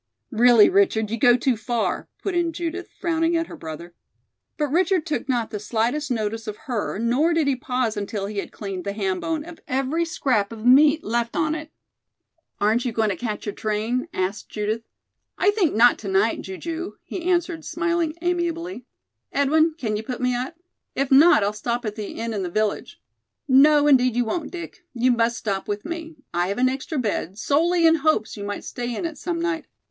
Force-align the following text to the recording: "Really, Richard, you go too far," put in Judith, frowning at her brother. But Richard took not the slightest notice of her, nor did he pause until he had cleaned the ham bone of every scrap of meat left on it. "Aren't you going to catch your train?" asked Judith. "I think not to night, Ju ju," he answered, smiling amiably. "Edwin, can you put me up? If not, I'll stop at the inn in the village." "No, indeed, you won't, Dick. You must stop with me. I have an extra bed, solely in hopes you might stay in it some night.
"Really, 0.31 0.67
Richard, 0.67 1.11
you 1.11 1.17
go 1.19 1.37
too 1.37 1.55
far," 1.55 2.09
put 2.23 2.33
in 2.33 2.53
Judith, 2.53 2.89
frowning 2.99 3.37
at 3.37 3.45
her 3.45 3.55
brother. 3.55 3.93
But 4.57 4.69
Richard 4.71 5.05
took 5.05 5.29
not 5.29 5.51
the 5.51 5.59
slightest 5.59 6.09
notice 6.09 6.47
of 6.47 6.57
her, 6.65 6.97
nor 6.97 7.35
did 7.35 7.45
he 7.45 7.55
pause 7.55 7.95
until 7.95 8.25
he 8.25 8.39
had 8.39 8.51
cleaned 8.51 8.83
the 8.83 8.93
ham 8.93 9.19
bone 9.19 9.45
of 9.45 9.59
every 9.67 10.03
scrap 10.05 10.51
of 10.51 10.65
meat 10.65 11.03
left 11.03 11.35
on 11.35 11.53
it. 11.53 11.69
"Aren't 12.59 12.83
you 12.83 12.91
going 12.91 13.09
to 13.09 13.15
catch 13.15 13.45
your 13.45 13.53
train?" 13.53 14.07
asked 14.11 14.49
Judith. 14.49 14.81
"I 15.37 15.51
think 15.51 15.75
not 15.75 15.99
to 15.99 16.07
night, 16.07 16.41
Ju 16.41 16.57
ju," 16.57 16.97
he 17.03 17.21
answered, 17.29 17.63
smiling 17.63 18.15
amiably. 18.23 18.87
"Edwin, 19.31 19.75
can 19.77 19.95
you 19.95 20.01
put 20.01 20.19
me 20.19 20.33
up? 20.33 20.55
If 20.95 21.11
not, 21.11 21.43
I'll 21.43 21.53
stop 21.53 21.85
at 21.85 21.93
the 21.95 22.07
inn 22.13 22.33
in 22.33 22.41
the 22.41 22.49
village." 22.49 22.99
"No, 23.47 23.85
indeed, 23.85 24.15
you 24.15 24.25
won't, 24.25 24.49
Dick. 24.49 24.83
You 24.95 25.11
must 25.11 25.37
stop 25.37 25.67
with 25.67 25.85
me. 25.85 26.15
I 26.33 26.47
have 26.47 26.57
an 26.57 26.69
extra 26.69 26.97
bed, 26.97 27.37
solely 27.37 27.85
in 27.85 27.97
hopes 27.97 28.35
you 28.35 28.43
might 28.43 28.63
stay 28.63 28.95
in 28.95 29.05
it 29.05 29.19
some 29.19 29.39
night. 29.39 29.67